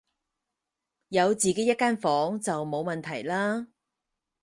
[1.09, 3.67] 有自己一間房就冇問題啦